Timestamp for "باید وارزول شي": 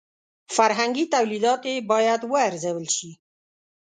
1.91-3.11